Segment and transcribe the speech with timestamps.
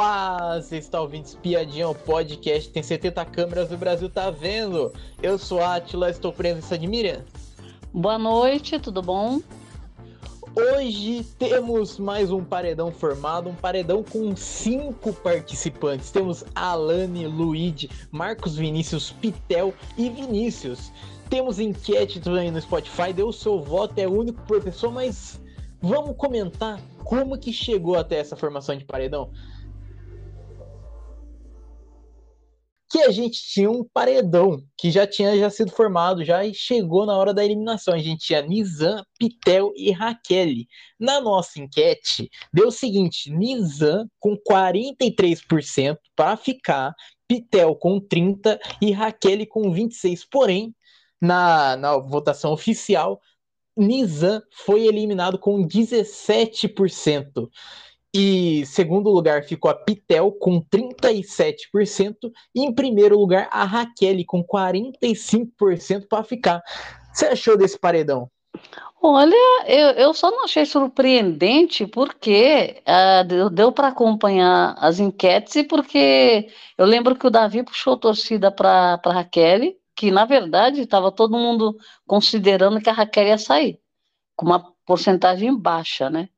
[0.00, 4.92] Olá, você está ouvindo Espiadinha, o podcast tem 70 câmeras, o Brasil tá vendo.
[5.20, 7.24] Eu sou a Atila, estou presença de Miriam.
[7.92, 9.40] Boa noite, tudo bom?
[10.54, 16.12] Hoje temos mais um paredão formado, um paredão com cinco participantes.
[16.12, 20.92] Temos Alane, Luigi, Marcos Vinícius, Pitel e Vinícius.
[21.28, 25.40] Temos enquete também no Spotify, deu o seu voto, é único por pessoa, mas
[25.82, 29.32] vamos comentar como que chegou até essa formação de paredão.
[32.90, 37.04] Que a gente tinha um paredão que já tinha já sido formado, já e chegou
[37.04, 37.94] na hora da eliminação.
[37.94, 40.48] A gente tinha Nizam, Pitel e Raquel.
[40.98, 46.94] Na nossa enquete, deu o seguinte: Nizam com 43% para ficar,
[47.26, 50.26] Pitel com 30% e Raquel com 26%.
[50.30, 50.74] Porém,
[51.20, 53.20] na, na votação oficial,
[53.76, 57.48] Nizam foi eliminado com 17%.
[58.14, 62.14] E segundo lugar ficou a Pitel com 37%.
[62.54, 66.62] E em primeiro lugar a Raquel com 45% para ficar.
[67.12, 68.30] Você achou desse paredão?
[69.00, 75.64] Olha, eu, eu só não achei surpreendente porque uh, deu, para acompanhar as enquetes e
[75.64, 81.38] porque eu lembro que o Davi puxou torcida para Raquel, que na verdade estava todo
[81.38, 83.80] mundo considerando que a Raquel ia sair,
[84.36, 86.28] com uma porcentagem baixa, né?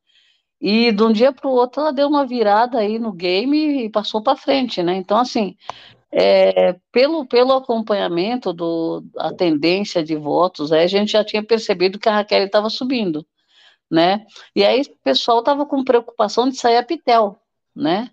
[0.61, 3.91] E de um dia para o outro ela deu uma virada aí no game e
[3.91, 4.95] passou para frente, né?
[4.97, 5.57] Então, assim,
[6.13, 11.99] é, pelo, pelo acompanhamento do, a tendência de votos, aí a gente já tinha percebido
[11.99, 13.27] que a Raquel estava subindo,
[13.91, 14.27] né?
[14.55, 17.41] E aí o pessoal estava com preocupação de sair a Pitel,
[17.75, 18.11] né?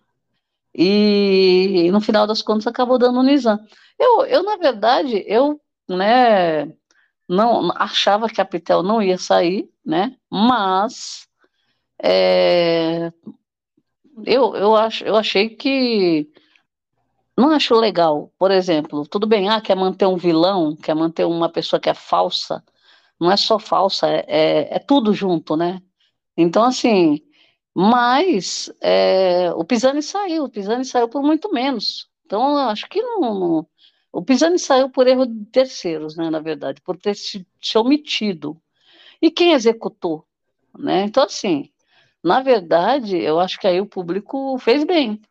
[0.74, 3.60] E, e, no final das contas acabou dando o Nizam.
[4.00, 6.66] Eu, eu, na verdade, eu, né,
[7.28, 10.16] não achava que a Pitel não ia sair, né?
[10.30, 11.27] Mas
[12.02, 13.12] é,
[14.26, 16.30] eu, eu, acho, eu achei que.
[17.38, 21.48] Não acho legal, por exemplo, tudo bem, ah, quer manter um vilão, quer manter uma
[21.50, 22.64] pessoa que é falsa,
[23.20, 25.82] não é só falsa, é, é, é tudo junto, né?
[26.36, 27.22] Então, assim,
[27.76, 32.10] mas é, o Pisani saiu, o Pisani saiu por muito menos.
[32.26, 33.68] Então, acho que não, não,
[34.12, 38.60] o Pisani saiu por erro de terceiros, né, na verdade, por ter se, se omitido.
[39.22, 40.26] E quem executou?
[40.78, 41.04] Né?
[41.04, 41.70] Então, assim,
[42.24, 45.22] na verdade, eu acho que aí o público fez bem.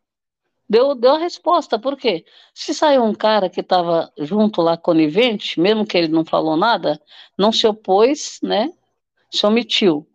[0.69, 2.25] Deu, deu a resposta, por quê?
[2.53, 7.01] Se saiu um cara que estava junto lá, conivente, mesmo que ele não falou nada,
[7.37, 8.73] não se opôs, né?
[9.31, 10.05] Se omitiu.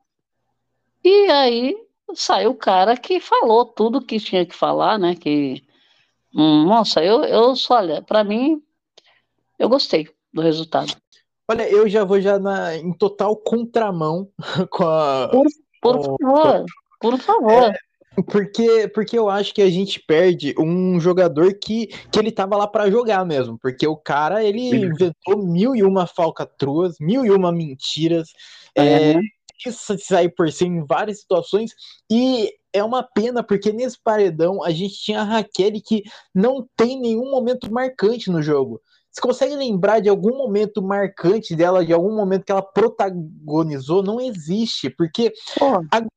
[1.03, 1.77] E aí
[2.15, 5.15] saiu o cara que falou tudo que tinha que falar, né?
[5.15, 5.65] Que,
[6.35, 8.63] hum, nossa, eu, eu só, olha, para mim,
[9.59, 10.95] eu gostei do resultado.
[11.49, 14.31] Olha, eu já vou já na, em total contramão
[14.71, 15.31] com a,
[15.83, 16.65] por por favor,
[17.01, 17.65] por favor.
[17.65, 17.75] É,
[18.27, 22.67] porque, porque eu acho que a gente perde um jogador que, que ele tava lá
[22.67, 23.59] para jogar mesmo.
[23.59, 24.85] Porque o cara, ele Sim.
[24.87, 28.29] inventou mil e uma falcatruas, mil e uma mentiras.
[28.77, 29.21] É, é
[29.71, 31.73] sair por cima em várias situações.
[32.11, 36.03] E é uma pena, porque nesse paredão a gente tinha a Raquel que
[36.35, 38.81] não tem nenhum momento marcante no jogo.
[39.13, 44.03] Você consegue lembrar de algum momento marcante dela, de algum momento que ela protagonizou?
[44.03, 45.31] Não existe, porque
[45.91, 46.09] agora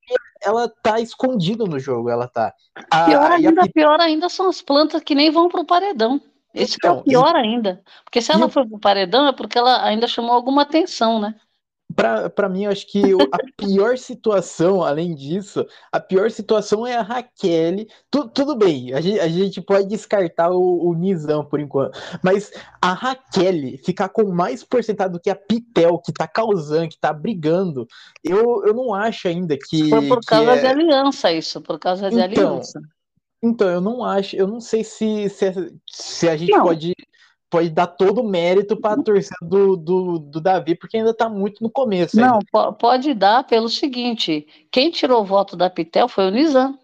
[0.41, 2.53] ela tá escondida no jogo, ela tá.
[2.89, 3.69] A, pior, ainda, a...
[3.69, 6.21] pior ainda são as plantas que nem vão pro paredão.
[6.53, 7.37] Esse então, é o então, pior e...
[7.37, 7.83] ainda.
[8.05, 8.49] Porque se ela e...
[8.49, 11.35] for pro paredão é porque ela ainda chamou alguma atenção, né?
[11.95, 13.01] Para mim, eu acho que
[13.31, 17.85] a pior situação, além disso, a pior situação é a Raquel.
[18.11, 22.51] Tu, tudo bem, a gente, a gente pode descartar o, o Nizam por enquanto, mas
[22.81, 27.13] a Raquel ficar com mais porcentagem do que a Pitel, que tá causando, que tá
[27.13, 27.87] brigando,
[28.23, 29.89] eu, eu não acho ainda que.
[29.89, 30.59] Foi por causa é...
[30.59, 32.79] de aliança, isso, por causa de então, aliança.
[33.41, 36.63] Então, eu não acho, eu não sei se, se, se a gente não.
[36.63, 36.93] pode
[37.55, 41.29] pode dar todo o mérito para a torcida do, do, do, Davi, porque ainda está
[41.29, 42.19] muito no começo.
[42.19, 42.39] Não,
[42.73, 46.77] pode dar pelo seguinte: quem tirou o voto da Pitel foi o Nizam.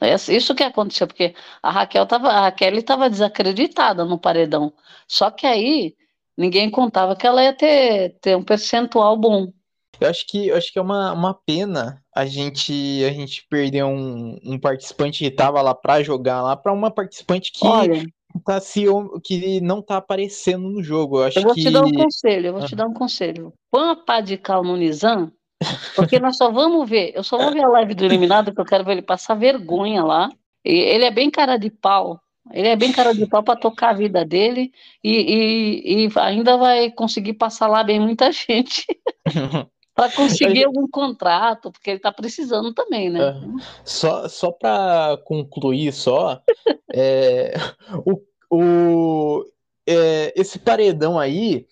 [0.00, 4.72] É isso que aconteceu, porque a Raquel tava, a Raquel estava desacreditada no paredão.
[5.08, 5.96] Só que aí
[6.36, 9.52] ninguém contava que ela ia ter, ter um percentual bom.
[10.00, 13.84] Eu acho que, eu acho que é uma, uma pena a gente a gente perder
[13.84, 18.04] um, um participante que estava lá para jogar lá para uma participante que Olha,
[18.40, 18.84] tá se
[19.22, 21.18] que não tá aparecendo no jogo.
[21.18, 21.62] Eu, acho eu vou que...
[21.62, 22.66] te dar um conselho, eu vou ah.
[22.66, 23.52] te dar um conselho.
[23.70, 25.30] Põe a pá de cal no Nizam,
[25.94, 28.64] porque nós só vamos ver, eu só vou ver a live do eliminado, que eu
[28.64, 30.30] quero ver ele passar vergonha lá.
[30.64, 32.18] E ele é bem cara de pau.
[32.52, 34.70] Ele é bem cara de pau para tocar a vida dele
[35.02, 38.84] e, e, e, ainda vai conseguir passar lá bem muita gente.
[39.94, 43.20] para conseguir algum contrato, porque ele está precisando também, né?
[43.28, 43.34] É.
[43.84, 46.42] Só, só para concluir, só,
[46.92, 47.54] é,
[48.04, 48.20] o,
[48.50, 49.44] o,
[49.86, 51.66] é, esse paredão aí,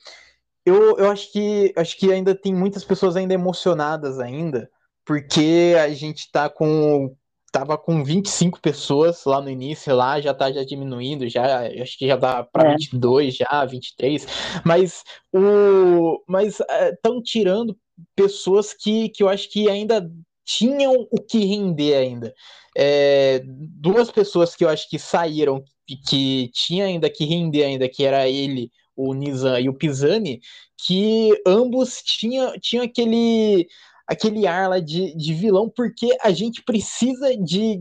[0.64, 4.70] eu, eu acho que acho que ainda tem muitas pessoas ainda emocionadas ainda,
[5.04, 7.14] porque a gente tá com
[7.50, 12.06] tava com 25 pessoas lá no início, lá já tá já diminuindo, já acho que
[12.06, 12.72] já dá para é.
[12.72, 14.26] 22 já, 23,
[14.64, 17.76] mas o mas estão é, tirando
[18.14, 20.10] pessoas que, que eu acho que ainda
[20.44, 22.34] tinham o que render ainda.
[22.76, 25.62] É, duas pessoas que eu acho que saíram
[26.08, 30.40] que tinha ainda que render ainda, que era ele, o Nizam e o Pisani,
[30.86, 33.66] que ambos tinham, tinham aquele
[34.06, 37.80] aquele ar lá de, de vilão, porque a gente precisa de,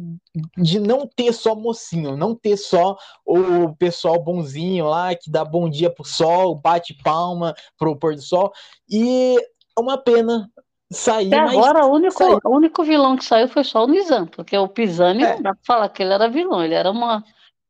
[0.57, 5.69] de não ter só mocinho, não ter só o pessoal bonzinho lá que dá bom
[5.69, 8.51] dia pro sol, bate palma pro pôr do sol.
[8.89, 9.35] E
[9.81, 10.49] uma pena
[10.91, 11.33] sair.
[11.33, 14.67] Até agora, o único, o único vilão que saiu foi só o Nizam, porque o
[14.67, 15.35] Pisani é.
[15.35, 17.23] não dá pra falar que ele era vilão, ele era uma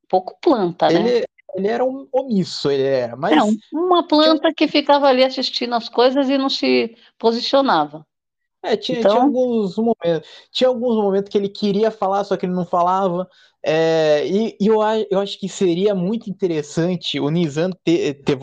[0.09, 0.99] pouco planta, né?
[0.99, 1.25] Ele,
[1.55, 3.33] ele era um omisso, ele era, mas...
[3.33, 8.05] É, uma planta que ficava ali assistindo as coisas e não se posicionava.
[8.63, 9.11] É, tinha, então...
[9.11, 10.29] tinha alguns momentos.
[10.51, 13.27] Tinha alguns momentos que ele queria falar, só que ele não falava.
[13.63, 14.79] É, e, e eu,
[15.09, 18.37] eu acho que seria muito interessante o Nizam ter, ter,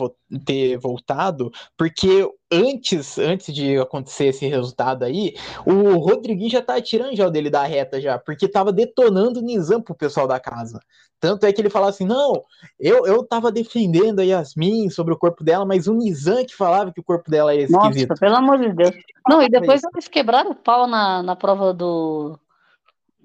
[0.45, 5.33] ter voltado, porque antes, antes de acontecer esse resultado aí,
[5.65, 9.43] o Rodriguinho já tá tirando já o dele da reta já, porque tava detonando o
[9.43, 10.79] Nizam pro pessoal da casa.
[11.19, 12.41] Tanto é que ele falava assim: não,
[12.79, 16.93] eu, eu tava defendendo a Yasmin sobre o corpo dela, mas o Nizam que falava
[16.93, 18.09] que o corpo dela é esquisito.
[18.09, 18.91] Nossa, pelo amor de Deus.
[19.27, 22.39] Não, e depois eles quebraram o pau na, na prova do,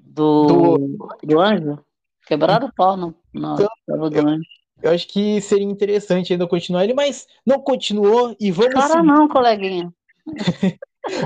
[0.05, 1.79] do, do, do anjo.
[2.27, 4.45] Quebraram o pau no, na então, do eu, anjo.
[4.83, 8.75] Eu acho que seria interessante ainda continuar ele, mas não continuou e vamos.
[8.75, 9.07] Cara, seguir.
[9.07, 9.93] não, coleguinha.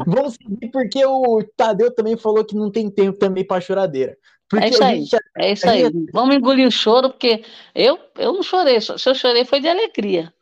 [0.06, 4.16] vamos seguir porque o Tadeu também falou que não tem tempo também para choradeira.
[4.48, 5.04] Porque é isso aí.
[5.04, 5.18] Já...
[5.36, 5.84] É isso aí.
[5.84, 6.10] Gente...
[6.12, 8.80] Vamos engolir o choro, porque eu, eu não chorei.
[8.80, 10.32] Se eu chorei foi de alegria.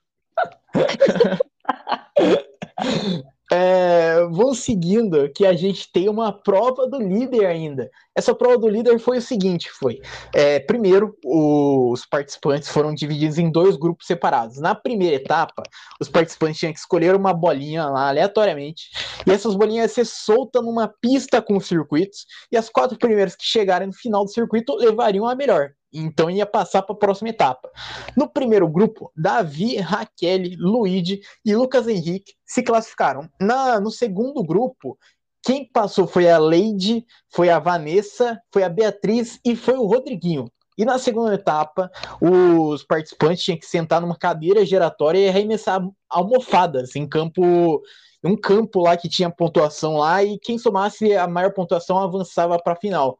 [3.52, 7.90] É, vou seguindo que a gente tem uma prova do líder ainda.
[8.14, 10.00] Essa prova do líder foi o seguinte: foi
[10.34, 14.58] é, primeiro os participantes foram divididos em dois grupos separados.
[14.58, 15.62] Na primeira etapa,
[16.00, 18.90] os participantes tinham que escolher uma bolinha lá aleatoriamente,
[19.26, 23.88] e essas bolinhas ser soltas numa pista com circuitos, e as quatro primeiras que chegarem
[23.88, 25.72] no final do circuito levariam a melhor.
[25.92, 27.70] Então ia passar para a próxima etapa.
[28.16, 33.28] No primeiro grupo, Davi, Raquel, Luigi e Lucas Henrique se classificaram.
[33.40, 34.98] Na, no segundo grupo,
[35.42, 40.50] quem passou foi a Leide, foi a Vanessa, foi a Beatriz e foi o Rodriguinho.
[40.76, 41.90] E na segunda etapa,
[42.20, 45.80] os participantes tinham que sentar numa cadeira giratória e arremessar
[46.10, 47.80] almofadas em campo,
[48.26, 52.74] um campo lá que tinha pontuação lá e quem somasse a maior pontuação avançava para
[52.74, 53.18] a final.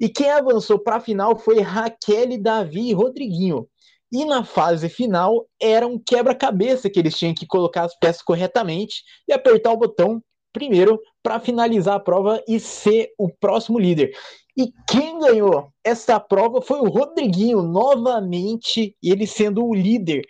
[0.00, 3.68] E quem avançou para a final foi Raquel, Davi e Rodriguinho.
[4.10, 9.02] E na fase final era um quebra-cabeça que eles tinham que colocar as peças corretamente
[9.26, 10.22] e apertar o botão
[10.52, 14.12] primeiro para finalizar a prova e ser o próximo líder.
[14.56, 20.22] E quem ganhou essa prova foi o Rodriguinho, novamente, ele sendo o líder.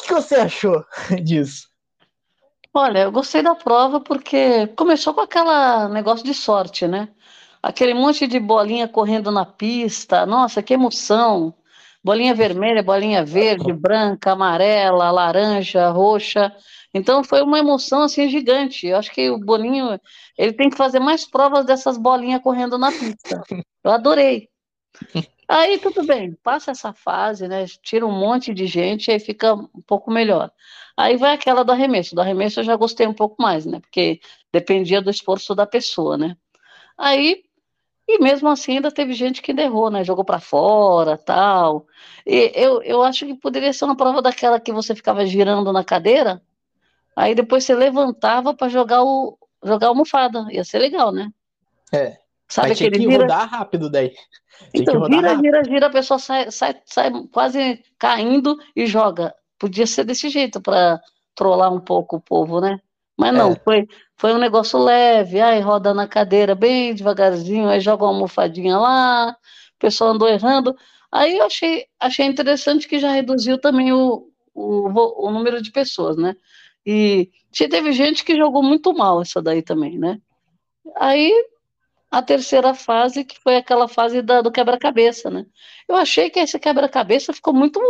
[0.00, 0.82] O que você achou
[1.22, 1.68] disso?
[2.72, 7.08] Olha, eu gostei da prova porque começou com aquela negócio de sorte, né?
[7.62, 10.24] aquele monte de bolinha correndo na pista.
[10.26, 11.54] Nossa, que emoção!
[12.02, 16.50] Bolinha vermelha, bolinha verde, branca, amarela, laranja, roxa.
[16.94, 18.86] Então foi uma emoção assim gigante.
[18.86, 20.00] Eu acho que o Boninho,
[20.38, 23.42] ele tem que fazer mais provas dessas bolinhas correndo na pista.
[23.84, 24.48] Eu adorei.
[25.52, 27.66] Aí tudo bem, passa essa fase, né?
[27.82, 30.48] Tira um monte de gente, aí fica um pouco melhor.
[30.96, 32.14] Aí vai aquela do arremesso.
[32.14, 33.80] Do arremesso eu já gostei um pouco mais, né?
[33.80, 34.20] Porque
[34.52, 36.36] dependia do esforço da pessoa, né?
[36.96, 37.42] Aí
[38.06, 40.04] e mesmo assim ainda teve gente que derrou, né?
[40.04, 41.84] Jogou para fora, tal.
[42.24, 45.82] E eu, eu acho que poderia ser uma prova daquela que você ficava girando na
[45.82, 46.40] cadeira,
[47.16, 50.46] aí depois você levantava para jogar o jogar a almofada.
[50.52, 51.28] Ia ser legal, né?
[51.92, 52.20] É.
[52.50, 53.22] Sabe aquele que vira...
[53.22, 54.12] rodar rápido daí.
[54.74, 55.64] então, gira, rápido.
[55.64, 59.32] gira, a pessoa sai, sai, sai quase caindo e joga.
[59.58, 61.00] Podia ser desse jeito para
[61.34, 62.80] trollar um pouco o povo, né?
[63.16, 63.56] Mas não, é.
[63.56, 68.78] foi, foi um negócio leve, aí roda na cadeira bem devagarzinho, aí joga uma almofadinha
[68.78, 70.74] lá, o pessoal andou errando.
[71.12, 76.16] Aí eu achei, achei interessante que já reduziu também o, o, o número de pessoas,
[76.16, 76.34] né?
[76.84, 80.18] E teve gente que jogou muito mal essa daí também, né?
[80.96, 81.32] Aí
[82.10, 85.46] a terceira fase, que foi aquela fase da, do quebra-cabeça, né?
[85.88, 87.80] Eu achei que esse quebra-cabeça ficou muito.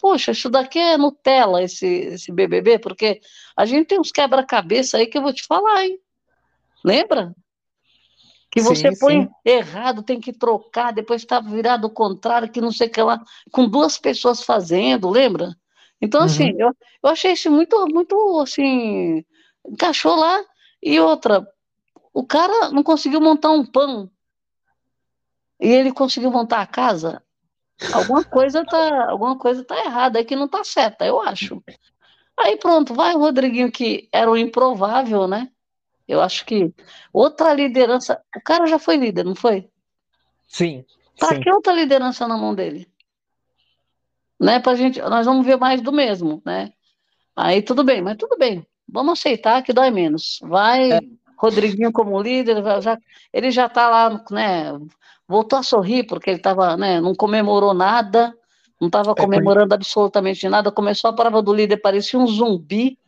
[0.00, 3.20] Poxa, isso daqui é Nutella, esse, esse BBB, porque
[3.56, 5.98] a gente tem uns quebra-cabeça aí que eu vou te falar, hein?
[6.84, 7.34] Lembra?
[8.52, 9.30] Que você sim, põe sim.
[9.44, 13.20] errado, tem que trocar, depois está virado o contrário, que não sei o que lá,
[13.52, 15.56] com duas pessoas fazendo, lembra?
[16.00, 16.60] Então, assim, uhum.
[16.60, 19.24] eu, eu achei isso muito, muito, assim,
[19.66, 20.42] encaixou lá.
[20.82, 21.46] E outra,
[22.20, 24.10] o cara não conseguiu montar um pão
[25.58, 27.22] e ele conseguiu montar a casa.
[27.94, 31.62] Alguma coisa tá, alguma coisa tá errada aí que não tá certa, eu acho.
[32.38, 35.50] Aí pronto, vai o Rodriguinho que era o improvável, né?
[36.06, 36.74] Eu acho que
[37.10, 38.20] outra liderança.
[38.36, 39.70] O cara já foi líder, não foi?
[40.46, 40.84] Sim.
[41.18, 42.86] Para que outra liderança na mão dele?
[44.38, 44.60] Né?
[44.60, 46.70] Pra gente, nós vamos ver mais do mesmo, né?
[47.34, 48.66] Aí tudo bem, mas tudo bem.
[48.86, 50.38] Vamos aceitar que dói menos.
[50.42, 51.00] Vai, é.
[51.40, 52.98] Rodriguinho como líder, já,
[53.32, 54.78] ele já está lá, né?
[55.26, 57.00] Voltou a sorrir porque ele tava, né?
[57.00, 58.34] Não comemorou nada,
[58.80, 60.70] não estava é comemorando absolutamente nada.
[60.70, 62.98] Começou a prova do líder, parecia um zumbi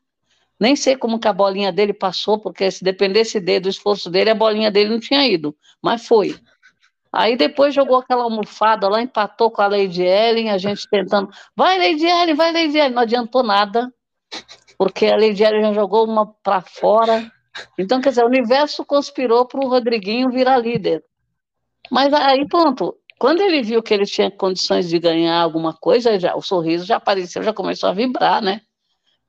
[0.62, 4.30] nem sei como que a bolinha dele passou, porque se dependesse dele, do esforço dele,
[4.30, 6.36] a bolinha dele não tinha ido, mas foi.
[7.12, 11.76] Aí depois jogou aquela almofada lá, empatou com a Lady Ellen, a gente tentando, vai
[11.78, 13.92] Lady Ellen, vai Lady Ellen, não adiantou nada,
[14.78, 17.28] porque a Lady Ellen já jogou uma para fora.
[17.78, 21.04] Então, quer dizer, o universo conspirou para o Rodriguinho virar líder.
[21.90, 26.34] Mas aí pronto, quando ele viu que ele tinha condições de ganhar alguma coisa, já,
[26.34, 28.62] o sorriso já apareceu, já começou a vibrar, né?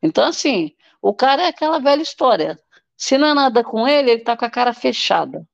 [0.02, 2.60] Então, assim, o cara é aquela velha história.
[2.98, 5.48] Se não é nada com ele, ele tá com a cara fechada.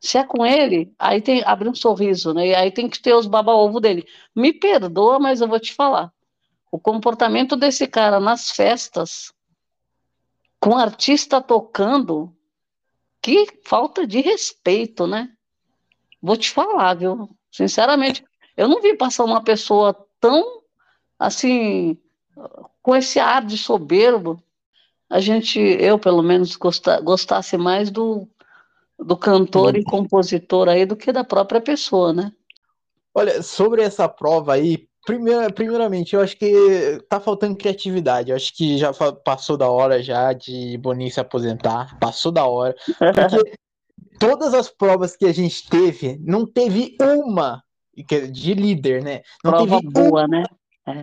[0.00, 2.48] Se é com ele, aí tem abre um sorriso, né?
[2.48, 4.06] E aí tem que ter os baba-ovo dele.
[4.34, 6.12] Me perdoa, mas eu vou te falar.
[6.70, 9.32] O comportamento desse cara nas festas,
[10.60, 12.34] com o artista tocando,
[13.22, 15.30] que falta de respeito, né?
[16.20, 17.28] Vou te falar, viu?
[17.50, 18.24] Sinceramente,
[18.56, 20.58] eu não vi passar uma pessoa tão
[21.18, 21.98] assim,
[22.82, 24.42] com esse ar de soberbo,
[25.10, 28.28] a gente, eu pelo menos, gostasse mais do,
[28.98, 32.32] do cantor e compositor aí do que da própria pessoa, né?
[33.14, 38.28] Olha, sobre essa prova aí, primeira, primeiramente, eu acho que tá faltando criatividade.
[38.28, 41.98] Eu acho que já passou da hora já de Boninho se aposentar.
[41.98, 42.76] Passou da hora.
[42.98, 43.56] Porque
[44.20, 47.64] todas as provas que a gente teve, não teve uma
[48.30, 49.22] de líder, né?
[49.42, 50.44] Não Prova teve boa, uma, né?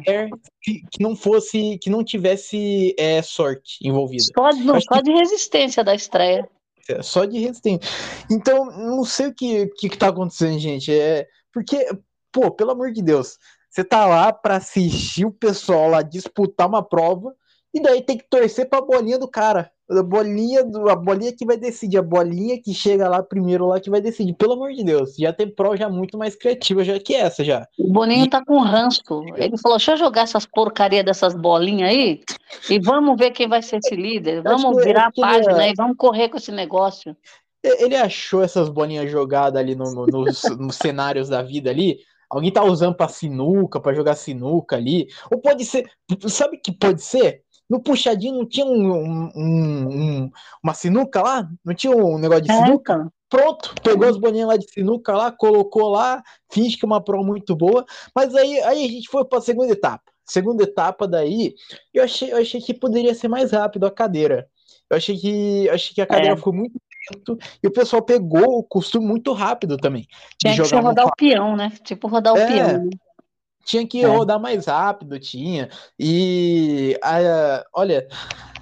[0.07, 0.27] é.
[0.61, 4.23] que, que, não fosse, que não tivesse é, sorte envolvida.
[4.37, 5.01] Só, não, só que...
[5.01, 6.47] de resistência da estreia.
[6.87, 7.89] É, só de resistência.
[8.29, 10.93] Então, não sei o que, que, que tá acontecendo, gente.
[10.93, 11.87] É porque,
[12.31, 13.37] pô, pelo amor de Deus,
[13.75, 17.35] você tá lá para assistir o pessoal lá disputar uma prova
[17.73, 19.69] e daí tem que torcer pra bolinha do cara.
[19.91, 23.77] A bolinha, do, a bolinha que vai decidir, a bolinha que chega lá primeiro lá
[23.77, 24.33] que vai decidir.
[24.33, 27.67] Pelo amor de Deus, já tem prova já muito mais criativa já que essa já.
[27.77, 28.29] O Boninho e...
[28.29, 29.01] tá com ranço.
[29.35, 32.21] Ele falou: deixa eu jogar essas porcaria dessas bolinhas aí
[32.69, 34.41] e vamos ver quem vai ser esse líder.
[34.41, 37.13] Vamos virar a página aí, vamos correr com esse negócio.
[37.61, 41.97] Ele achou essas bolinhas jogadas ali no, no, nos, nos cenários da vida ali.
[42.29, 45.07] Alguém tá usando pra sinuca, para jogar sinuca ali.
[45.31, 45.89] Ou pode ser.
[46.27, 47.43] Sabe que pode ser?
[47.69, 50.31] No puxadinho não tinha um, um, um,
[50.63, 51.49] uma sinuca lá?
[51.63, 52.93] Não tinha um negócio de é, sinuca?
[52.93, 53.11] Então.
[53.27, 57.23] Pronto, pegou as boninhas lá de sinuca lá, colocou lá, finge que é uma prova
[57.23, 57.83] muito boa.
[58.15, 60.03] Mas aí, aí a gente foi para a segunda etapa.
[60.23, 61.53] Segunda etapa daí,
[61.93, 64.47] eu achei, eu achei que poderia ser mais rápido a cadeira.
[64.89, 66.37] Eu achei que, achei que a cadeira é.
[66.37, 66.79] ficou muito
[67.13, 70.07] lento e o pessoal pegou o costume muito rápido também.
[70.39, 71.71] Tinha que rodar o peão, né?
[71.83, 72.89] Tipo rodar é, o peão.
[73.65, 74.07] Tinha que é.
[74.07, 75.69] rodar mais rápido, tinha.
[75.99, 78.07] E a, olha,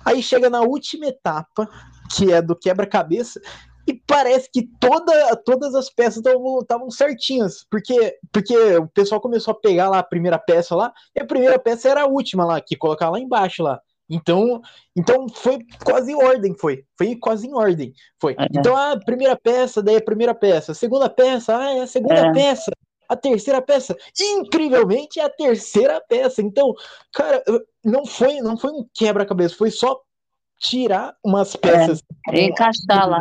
[0.06, 1.70] aí chega na última etapa,
[2.16, 3.40] que é do quebra-cabeça,
[3.86, 6.24] e parece que toda, todas as peças
[6.62, 11.22] estavam certinhas, porque, porque o pessoal começou a pegar lá a primeira peça lá, e
[11.22, 13.82] a primeira peça era a última lá, que colocar lá embaixo lá.
[14.10, 14.62] Então,
[14.96, 16.84] então foi quase em ordem, foi.
[16.98, 18.34] Foi quase em ordem, foi.
[18.34, 18.48] É.
[18.54, 22.28] Então a primeira peça, daí a primeira peça, a segunda peça, ah, é a segunda
[22.28, 22.32] é.
[22.32, 22.72] peça
[23.10, 23.96] a terceira peça.
[24.20, 26.42] Incrivelmente é a terceira peça.
[26.42, 26.74] Então,
[27.12, 27.44] cara,
[27.84, 30.00] não foi, não foi um quebra-cabeça, foi só
[30.60, 33.20] tirar umas peças é, encaixar lá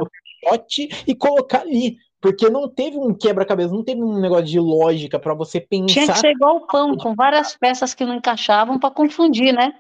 [1.06, 1.96] e colocar ali.
[2.20, 5.86] Porque não teve um quebra-cabeça, não teve um negócio de lógica para você pensar.
[5.86, 9.74] Tinha que ser igual o pão, com várias peças que não encaixavam para confundir, né?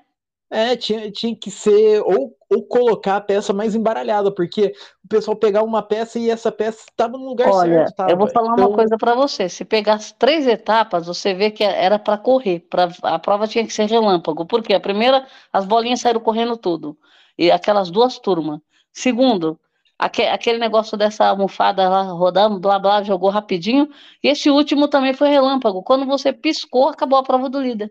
[0.54, 5.34] É, tinha, tinha que ser, ou, ou colocar a peça mais embaralhada, porque o pessoal
[5.34, 7.96] pegar uma peça e essa peça estava no lugar Olha, certo.
[7.96, 8.10] Tava.
[8.10, 8.68] Eu vou falar então...
[8.68, 9.48] uma coisa para você.
[9.48, 12.60] Se pegar as três etapas, você vê que era para correr.
[12.68, 14.44] Pra, a prova tinha que ser relâmpago.
[14.44, 16.98] Porque a primeira, as bolinhas saíram correndo tudo.
[17.38, 18.60] E aquelas duas turmas.
[18.92, 19.58] Segundo,
[19.98, 23.88] aquele negócio dessa almofada lá rodando, blá blá, jogou rapidinho.
[24.22, 25.82] E esse último também foi relâmpago.
[25.82, 27.90] Quando você piscou, acabou a prova do líder.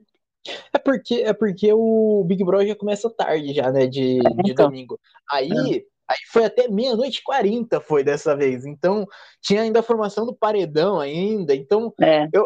[0.73, 4.51] É porque, é porque o Big Brother já começa tarde já, né, de, é, de
[4.51, 4.65] então.
[4.67, 4.99] domingo.
[5.29, 5.83] Aí, é.
[6.07, 8.65] aí foi até meia-noite e quarenta foi dessa vez.
[8.65, 9.05] Então,
[9.41, 11.55] tinha ainda a formação do paredão ainda.
[11.55, 12.27] Então, é.
[12.33, 12.45] eu,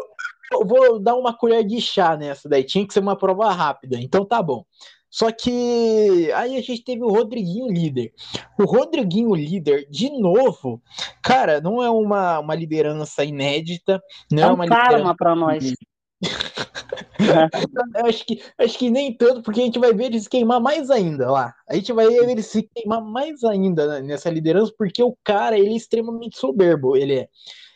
[0.52, 2.64] eu vou dar uma colher de chá nessa daí.
[2.64, 3.98] Tinha que ser uma prova rápida.
[4.00, 4.66] Então, tá bom.
[5.10, 8.12] Só que aí a gente teve o Rodriguinho líder.
[8.60, 10.84] O Rodriguinho líder, de novo,
[11.24, 14.04] cara, não é uma, uma liderança inédita.
[14.30, 15.74] Não é, é um uma karma para nós.
[18.06, 20.90] acho, que, acho que nem tanto, porque a gente vai ver ele se queimar mais
[20.90, 21.54] ainda lá.
[21.70, 25.74] A gente vai ver ele se queimar mais ainda nessa liderança, porque o cara ele
[25.74, 26.96] é extremamente soberbo.
[26.96, 27.30] Ele é.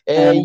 [0.06, 0.42] é, é.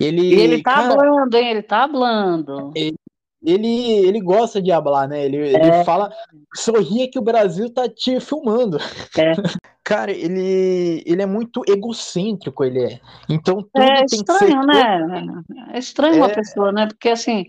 [0.00, 1.48] Ele, ele tá cara, hablando, hein?
[1.48, 2.70] Ele tá hablando.
[2.74, 2.96] Ele,
[3.44, 5.24] ele, ele gosta de hablar, né?
[5.24, 5.54] Ele, é.
[5.54, 6.12] ele fala,
[6.54, 8.78] sorria que o Brasil tá te filmando.
[9.18, 9.32] É.
[9.84, 13.00] Cara, ele, ele é muito egocêntrico, ele é.
[13.28, 14.66] Então tudo é tem estranho, que ser...
[14.66, 15.42] né?
[15.72, 16.18] É estranho é...
[16.18, 16.86] uma pessoa, né?
[16.86, 17.46] Porque assim,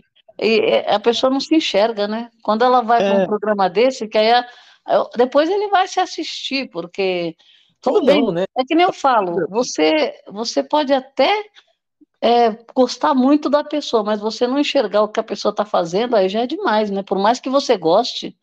[0.88, 2.30] a pessoa não se enxerga, né?
[2.42, 3.26] Quando ela vai para um é.
[3.26, 4.46] programa desse, que aí a,
[5.16, 7.36] depois ele vai se assistir, porque
[7.82, 8.46] tudo Ou bem, não, né?
[8.58, 11.46] é que nem eu falo, você, você pode até
[12.22, 16.16] é, gostar muito da pessoa, mas você não enxergar o que a pessoa está fazendo,
[16.16, 17.04] aí já é demais, né?
[17.04, 18.36] Por mais que você goste,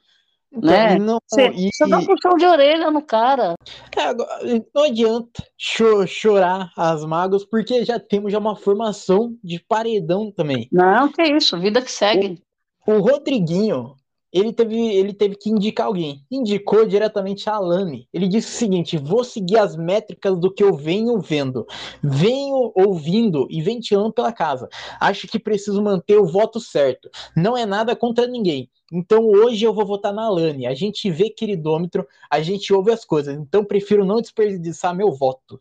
[0.52, 0.98] então, né?
[0.98, 1.70] Não, você, e...
[1.72, 3.54] você dá um puxão de orelha no cara.
[3.96, 10.68] É, não adianta chorar as mágoas, porque já temos já uma formação de paredão também.
[10.72, 12.42] Não, que isso, vida que segue.
[12.86, 13.94] O, o Rodriguinho,
[14.32, 16.24] ele teve, ele teve que indicar alguém.
[16.30, 18.08] Indicou diretamente a Alane.
[18.12, 21.66] Ele disse o seguinte: vou seguir as métricas do que eu venho vendo,
[22.02, 24.68] venho ouvindo e ventilando pela casa.
[25.00, 27.10] Acho que preciso manter o voto certo.
[27.36, 28.70] Não é nada contra ninguém.
[28.92, 30.66] Então hoje eu vou votar na Alane.
[30.66, 33.36] A gente vê queridômetro, a gente ouve as coisas.
[33.36, 35.60] Então prefiro não desperdiçar meu voto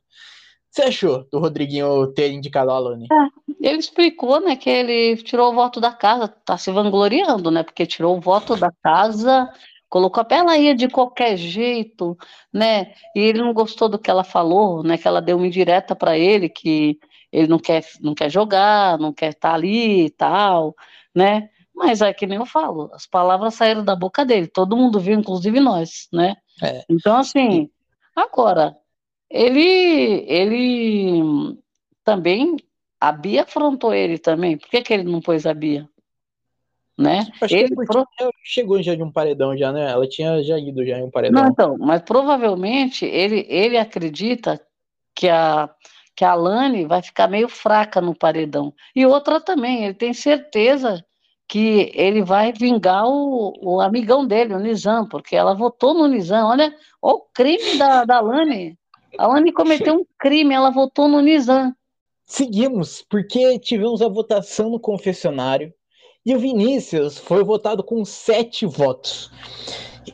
[0.72, 3.08] você achou do Rodriguinho ter indicado a Alane?
[3.12, 7.64] É, ele explicou, né, que ele tirou o voto da casa, tá se vangloriando, né,
[7.64, 9.50] porque tirou o voto da casa,
[9.90, 12.16] colocou a ela ia de qualquer jeito,
[12.54, 15.96] né, e ele não gostou do que ela falou, né, que ela deu uma indireta
[15.96, 17.00] para ele, que
[17.32, 20.76] ele não quer, não quer jogar, não quer estar tá ali e tal,
[21.16, 25.00] né, mas é que nem eu falo, as palavras saíram da boca dele, todo mundo
[25.00, 26.84] viu, inclusive nós, né, é.
[26.88, 27.70] então assim,
[28.16, 28.76] agora,
[29.30, 31.58] ele, ele
[32.04, 32.58] também,
[33.00, 34.58] a Bia afrontou ele também.
[34.58, 35.88] Por que, que ele não pôs a Bia?
[36.98, 37.26] Né?
[37.40, 38.06] Acho ele pro...
[38.44, 39.90] chegou já de um paredão já, né?
[39.90, 41.42] Ela tinha já ido já em um paredão.
[41.42, 44.60] Não, então, mas provavelmente ele, ele acredita
[45.16, 45.70] que a
[46.20, 48.74] que a Lani vai ficar meio fraca no paredão.
[48.94, 51.02] E outra também, ele tem certeza
[51.48, 56.46] que ele vai vingar o, o amigão dele, o Nizam, porque ela votou no Nizam.
[56.46, 58.78] Olha, olha o crime da, da Lani.
[59.18, 61.74] A Lani cometeu um crime, ela votou no Nizam.
[62.26, 65.74] Seguimos, porque tivemos a votação no confessionário
[66.26, 69.32] e o Vinícius foi votado com sete votos.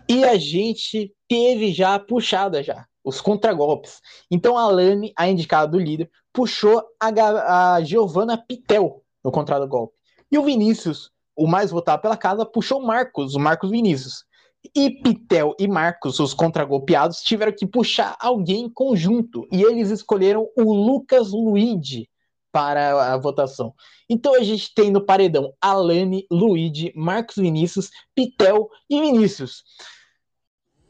[0.08, 4.02] E a gente teve já puxada já, os contragolpes.
[4.32, 9.96] Então a Lani, a indicada do líder, puxou a, a Giovanna Pitel no contragolpe.
[10.32, 14.24] E o Vinícius, o mais votado pela casa, puxou o Marcos, o Marcos Vinícius.
[14.74, 19.48] E Pitel e Marcos, os contragolpeados, tiveram que puxar alguém em conjunto.
[19.52, 22.10] E eles escolheram o Lucas Luigi
[22.52, 23.74] para a votação.
[24.10, 29.64] Então a gente tem no paredão Alane, Luigi, Marcos Vinícius, Pitel e Vinícius.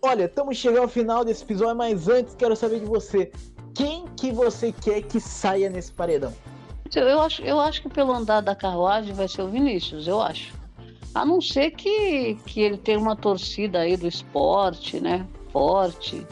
[0.03, 3.31] Olha, estamos chegando ao final desse episódio, mas antes quero saber de você.
[3.73, 6.31] Quem que você quer que saia nesse paredão?
[6.95, 10.53] Eu acho, eu acho que pelo andar da carruagem vai ser o Vinícius, eu acho.
[11.15, 15.25] A não ser que, que ele tenha uma torcida aí do esporte, né?
[15.49, 16.27] Forte.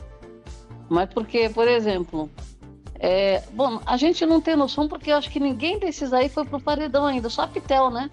[0.90, 2.30] Mas porque, por exemplo,
[3.00, 6.44] é, bom, a gente não tem noção porque eu acho que ninguém desses aí foi
[6.44, 8.12] pro paredão ainda, só a Pitel, né?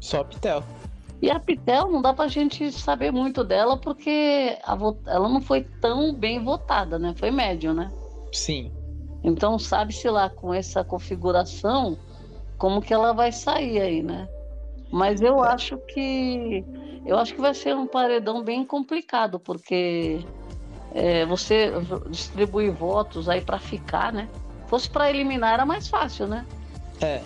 [0.00, 0.64] Só a Pitel.
[1.22, 4.58] E a Pitel não dá pra gente saber muito dela porque
[5.06, 7.14] ela não foi tão bem votada, né?
[7.16, 7.88] Foi médio, né?
[8.32, 8.72] Sim.
[9.22, 11.96] Então sabe-se lá com essa configuração
[12.58, 14.28] como que ela vai sair aí, né?
[14.92, 16.64] Mas eu acho que
[17.06, 20.20] eu acho que vai ser um paredão bem complicado, porque
[20.94, 21.72] é, você
[22.10, 24.28] distribuir votos aí para ficar, né?
[24.66, 26.46] Fosse para eliminar era mais fácil, né?
[27.00, 27.22] É.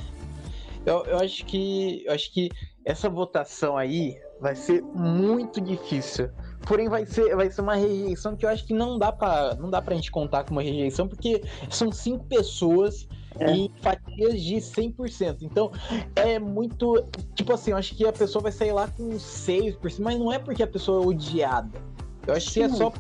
[0.87, 2.51] Eu, eu acho que eu acho que
[2.85, 6.31] essa votação aí vai ser muito difícil.
[6.67, 9.71] Porém, vai ser, vai ser uma rejeição que eu acho que não dá para não
[9.71, 13.07] dá pra gente contar com uma rejeição, porque são cinco pessoas
[13.39, 13.51] é.
[13.53, 15.39] em fatias de 100%.
[15.43, 15.71] Então,
[16.17, 17.05] é muito.
[17.35, 20.39] Tipo assim, eu acho que a pessoa vai sair lá com 6%, mas não é
[20.39, 21.79] porque a pessoa é odiada.
[22.27, 22.93] Eu acho que é só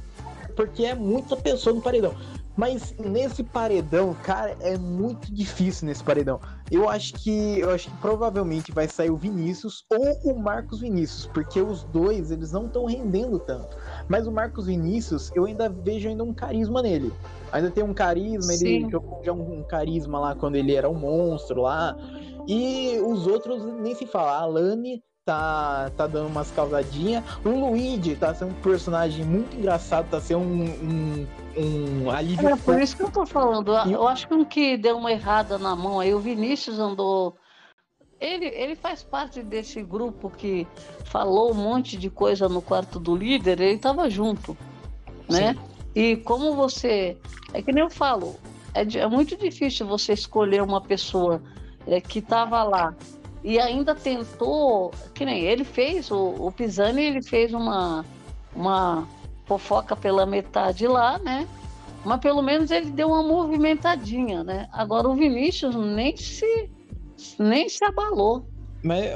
[0.54, 2.14] porque é muita pessoa no paredão.
[2.56, 6.40] Mas nesse paredão, cara, é muito difícil nesse paredão.
[6.74, 11.26] Eu acho que eu acho que provavelmente vai sair o Vinícius ou o Marcos Vinícius,
[11.26, 13.76] porque os dois eles não estão rendendo tanto.
[14.08, 17.12] Mas o Marcos Vinícius, eu ainda vejo ainda um carisma nele.
[17.52, 18.66] Ainda tem um carisma, Sim.
[18.66, 21.96] ele jogou já um, um carisma lá quando ele era um monstro lá.
[22.48, 24.38] E os outros nem se fala.
[24.38, 27.24] A Lani tá, tá dando umas causadinhas.
[27.44, 31.26] O Luigi tá sendo um personagem muito engraçado, tá sendo um, um,
[32.04, 32.48] um alívio.
[32.48, 33.72] É por isso que eu tô falando.
[33.88, 37.36] Eu acho que um que deu uma errada na mão aí, o Vinícius andou.
[38.20, 40.66] Ele, ele faz parte desse grupo que
[41.04, 44.56] falou um monte de coisa no quarto do líder, ele tava junto,
[45.28, 45.54] né?
[45.54, 45.60] Sim.
[45.94, 47.16] E como você.
[47.52, 48.36] É que nem eu falo,
[48.72, 51.42] é, é muito difícil você escolher uma pessoa
[51.86, 52.94] é, que tava lá
[53.44, 58.02] e ainda tentou, que nem ele fez, o, o Pisani ele fez uma,
[58.56, 59.06] uma
[59.44, 61.46] fofoca pela metade lá, né?
[62.02, 64.66] Mas pelo menos ele deu uma movimentadinha, né?
[64.72, 66.70] Agora o Vinícius nem se
[67.38, 68.46] nem se abalou.
[68.82, 69.06] Mas,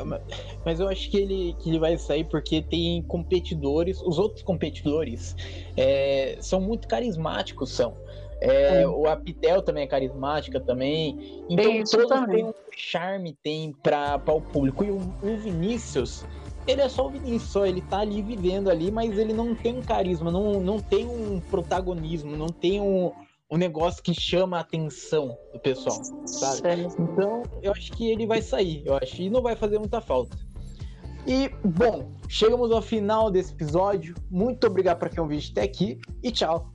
[0.64, 5.34] mas eu acho que ele, que ele vai sair porque tem competidores, os outros competidores
[5.76, 7.96] é, são muito carismáticos, são.
[8.40, 11.42] É, o Apitel também é carismática também.
[11.48, 12.36] Então Isso todos também.
[12.36, 14.84] têm um charme tem para o público.
[14.84, 16.24] E o, o, Vinícius,
[16.66, 19.76] ele é só o Vinícius, só ele tá ali vivendo ali, mas ele não tem
[19.76, 23.12] um carisma, não, não tem um protagonismo, não tem um,
[23.50, 26.86] um negócio que chama a atenção do pessoal, sabe?
[26.98, 30.36] Então, eu acho que ele vai sair, eu acho, e não vai fazer muita falta.
[31.26, 34.14] E, bom, chegamos ao final desse episódio.
[34.30, 36.72] Muito obrigado para quem ouviu até aqui e tchau.